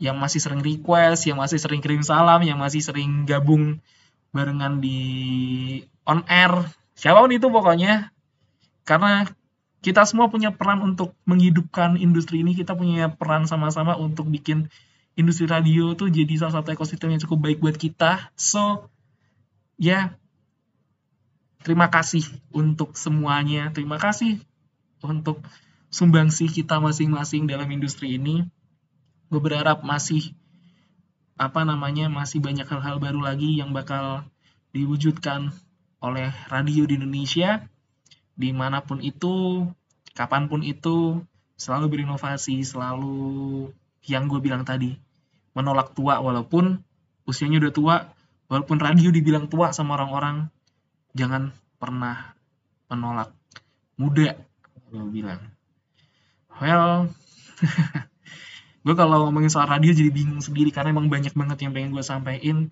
Yang 0.00 0.16
masih 0.18 0.40
sering 0.42 0.62
request, 0.64 1.30
yang 1.30 1.38
masih 1.38 1.62
sering 1.62 1.78
kirim 1.78 2.02
salam, 2.02 2.42
yang 2.42 2.58
masih 2.58 2.82
sering 2.82 3.24
gabung 3.24 3.78
barengan 4.34 4.82
di 4.82 5.00
on 6.02 6.26
air. 6.26 6.50
Siapa 6.98 7.22
pun 7.22 7.30
itu 7.30 7.46
pokoknya. 7.46 8.10
Karena 8.84 9.24
kita 9.84 10.08
semua 10.08 10.32
punya 10.32 10.48
peran 10.48 10.80
untuk 10.80 11.12
menghidupkan 11.28 12.00
industri 12.00 12.40
ini. 12.40 12.56
Kita 12.56 12.72
punya 12.72 13.12
peran 13.12 13.44
sama-sama 13.44 14.00
untuk 14.00 14.32
bikin 14.32 14.72
industri 15.12 15.44
radio 15.44 15.92
tuh 15.92 16.08
jadi 16.08 16.40
salah 16.40 16.64
satu 16.64 16.72
ekosistem 16.72 17.12
yang 17.12 17.20
cukup 17.20 17.44
baik 17.44 17.60
buat 17.60 17.76
kita. 17.76 18.32
So 18.32 18.88
ya 19.76 20.16
terima 21.60 21.92
kasih 21.92 22.24
untuk 22.48 22.96
semuanya. 22.96 23.76
Terima 23.76 24.00
kasih 24.00 24.40
untuk 25.04 25.44
sumbangsih 25.92 26.48
kita 26.48 26.80
masing-masing 26.80 27.44
dalam 27.44 27.68
industri 27.68 28.16
ini. 28.16 28.48
Gue 29.28 29.40
berharap 29.44 29.84
masih 29.84 30.32
apa 31.36 31.60
namanya 31.68 32.08
masih 32.08 32.40
banyak 32.40 32.64
hal-hal 32.64 32.96
baru 32.96 33.20
lagi 33.20 33.60
yang 33.60 33.76
bakal 33.76 34.24
diwujudkan 34.72 35.52
oleh 36.00 36.32
radio 36.48 36.88
di 36.88 36.96
Indonesia 36.96 37.68
di 38.34 38.50
mana 38.50 38.82
pun 38.82 38.98
itu, 39.00 39.66
kapan 40.14 40.50
pun 40.50 40.62
itu, 40.66 41.22
selalu 41.54 41.98
berinovasi, 41.98 42.62
selalu 42.66 43.70
yang 44.04 44.26
gue 44.26 44.42
bilang 44.42 44.66
tadi, 44.66 44.94
menolak 45.54 45.94
tua 45.94 46.18
walaupun 46.18 46.82
usianya 47.24 47.62
udah 47.62 47.72
tua, 47.72 47.96
walaupun 48.50 48.76
radio 48.82 49.08
dibilang 49.14 49.46
tua 49.46 49.70
sama 49.70 49.96
orang-orang, 49.96 50.50
jangan 51.14 51.54
pernah 51.78 52.34
menolak 52.90 53.30
muda, 53.96 54.34
gue 54.90 55.04
bilang. 55.14 55.40
Well, 56.58 57.10
gue 58.84 58.94
kalau 58.94 59.26
ngomongin 59.26 59.50
soal 59.50 59.66
radio 59.70 59.96
jadi 59.96 60.10
bingung 60.12 60.42
sendiri 60.44 60.68
karena 60.68 60.92
emang 60.92 61.08
banyak 61.08 61.32
banget 61.32 61.58
yang 61.64 61.72
pengen 61.72 61.90
gue 61.96 62.04
sampaikan 62.04 62.68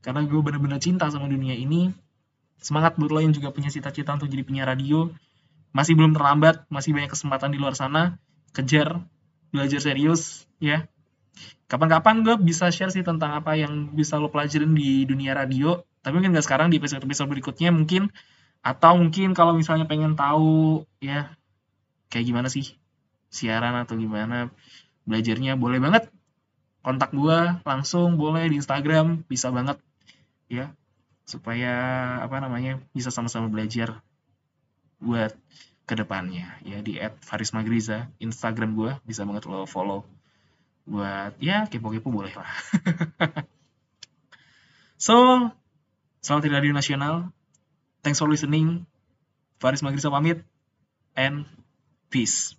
karena 0.00 0.22
gue 0.22 0.38
bener-bener 0.38 0.78
cinta 0.78 1.10
sama 1.10 1.26
dunia 1.26 1.58
ini 1.58 1.90
semangat 2.60 2.96
buat 2.96 3.12
lo 3.12 3.20
yang 3.22 3.34
juga 3.34 3.52
punya 3.52 3.68
cita-cita 3.68 4.14
untuk 4.16 4.28
jadi 4.28 4.42
penyiar 4.42 4.68
radio. 4.68 5.12
Masih 5.76 5.92
belum 5.92 6.16
terlambat 6.16 6.64
masih 6.72 6.96
banyak 6.96 7.12
kesempatan 7.12 7.52
di 7.52 7.58
luar 7.60 7.76
sana. 7.76 8.16
Kejar 8.56 9.04
belajar 9.52 9.80
serius 9.80 10.48
ya. 10.58 10.88
Kapan-kapan 11.66 12.22
gue 12.22 12.34
bisa 12.40 12.70
share 12.70 12.94
sih 12.94 13.02
tentang 13.02 13.34
apa 13.34 13.58
yang 13.58 13.92
bisa 13.92 14.16
lo 14.16 14.30
pelajarin 14.32 14.72
di 14.72 15.04
dunia 15.04 15.34
radio. 15.36 15.82
Tapi 16.00 16.14
mungkin 16.16 16.32
gak 16.32 16.46
sekarang 16.46 16.70
di 16.70 16.78
episode-episode 16.78 17.28
berikutnya 17.28 17.74
mungkin. 17.74 18.08
Atau 18.62 18.98
mungkin 18.98 19.34
kalau 19.34 19.52
misalnya 19.54 19.84
pengen 19.84 20.14
tahu 20.14 20.86
ya 21.02 21.34
kayak 22.08 22.24
gimana 22.24 22.48
sih? 22.48 22.78
Siaran 23.28 23.74
atau 23.76 23.98
gimana? 23.98 24.48
Belajarnya 25.04 25.58
boleh 25.58 25.82
banget. 25.82 26.08
Kontak 26.80 27.10
gue 27.10 27.38
langsung 27.66 28.14
boleh 28.14 28.46
di 28.46 28.62
Instagram 28.62 29.26
bisa 29.26 29.50
banget 29.50 29.82
ya 30.46 30.70
supaya 31.26 31.74
apa 32.22 32.38
namanya 32.38 32.78
bisa 32.94 33.10
sama-sama 33.10 33.50
belajar 33.50 34.00
buat 35.02 35.34
ke 35.84 35.94
depannya. 35.98 36.56
Ya 36.62 36.78
di 36.80 36.96
@faris 37.20 37.50
magriza 37.50 38.08
Instagram 38.22 38.78
gue 38.78 38.92
bisa 39.02 39.26
banget 39.26 39.50
lo 39.50 39.66
follow. 39.66 40.06
Buat 40.86 41.36
ya 41.42 41.66
kepo-kepo 41.66 42.08
boleh 42.08 42.32
lah. 42.32 42.50
So 44.96 45.12
selamat 46.24 46.42
di 46.48 46.50
radio 46.50 46.72
nasional. 46.72 47.28
Thanks 48.00 48.16
for 48.16 48.32
listening. 48.32 48.88
Faris 49.60 49.84
Magriza 49.84 50.08
pamit 50.08 50.40
and 51.12 51.44
peace 52.08 52.56